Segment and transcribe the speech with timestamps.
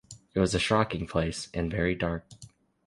[0.33, 2.25] It was a shocking place, and very dark.